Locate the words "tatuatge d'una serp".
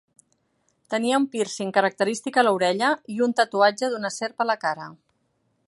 3.41-4.45